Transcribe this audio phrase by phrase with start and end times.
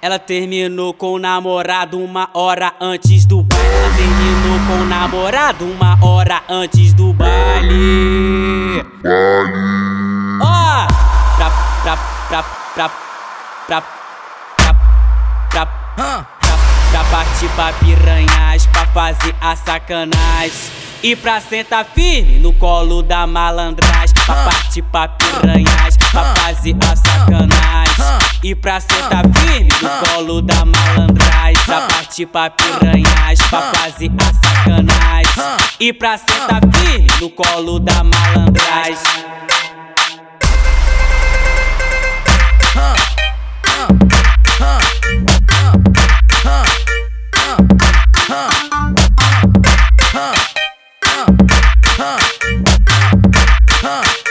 [0.00, 3.66] Ela terminou com o namorado uma hora antes do baile.
[3.66, 8.84] Ela terminou com o namorado uma hora antes do baile.
[9.02, 10.38] Baile.
[10.40, 10.86] Ó, oh,
[11.36, 11.50] pra,
[11.82, 11.96] pra,
[12.28, 12.42] pra,
[12.74, 12.90] pra,
[13.66, 13.82] pra,
[14.56, 14.74] pra,
[15.50, 15.66] pra,
[15.96, 16.26] pra,
[16.92, 20.78] pra partir pra piranhas, pra fazer a sacanagem.
[21.02, 26.96] E pra sentar firme no colo da malandragem Pra partir pra piranhas, pra fazer a
[26.96, 27.87] sacanagem
[28.42, 34.34] E pra sentar firme no colo da malandragem Pra partir pra piranhas, pra fazer a
[34.46, 39.28] sacanagem E pra sentar firme no colo da malandragem
[53.80, 54.27] Pra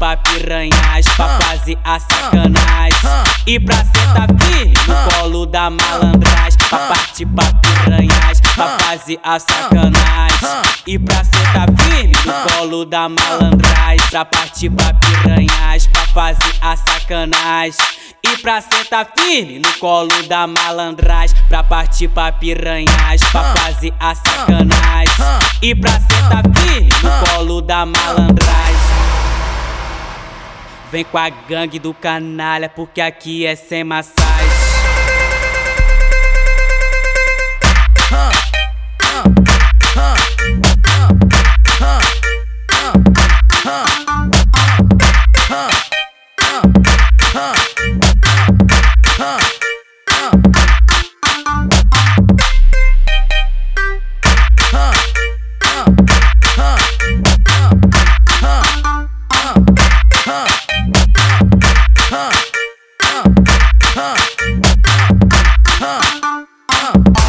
[0.00, 1.38] pra piranhas, pra
[1.84, 2.98] a sacanagem.
[3.46, 6.58] E pra sentar firme no colo da malandragem.
[6.70, 10.48] Pra partir pra piranhas, pra fazer a sacanagem.
[10.86, 14.06] E pra sentar firme no colo da malandragem.
[14.10, 17.86] Pra partir pra piranhas, pra fazer a sacanagem.
[18.22, 21.36] E pra sentar firme no colo da malandragem.
[21.46, 25.14] Pra partir pra piranhas, pra fazer a sacanagem.
[25.60, 28.69] E pra sentar firme no colo da malandragem
[30.90, 34.59] Vem com a gangue do canalha, porque aqui é sem massagem
[66.90, 67.19] up.